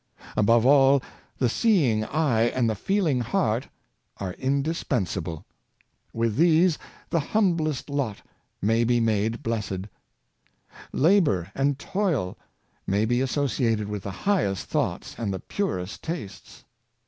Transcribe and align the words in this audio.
Above 0.35 0.65
all, 0.65 0.99
the 1.37 1.47
seeing 1.47 2.03
eye 2.05 2.45
and 2.55 2.67
the 2.67 2.73
feeling 2.73 3.19
heart 3.19 3.67
are 4.17 4.33
indispensable. 4.39 5.45
With 6.11 6.37
these, 6.37 6.79
the 7.11 7.19
humblest 7.19 7.87
lot 7.87 8.23
may 8.63 8.83
be 8.83 8.99
made 8.99 9.43
blessed» 9.43 9.85
Labor 10.91 11.51
and 11.53 11.77
toil 11.77 12.35
may 12.87 13.05
be 13.05 13.21
associated 13.21 13.87
with 13.89 14.01
the 14.01 14.09
highest 14.09 14.65
thoughts 14.65 15.13
and 15.19 15.31
the 15.31 15.39
purest 15.39 16.01
tastes. 16.03 16.63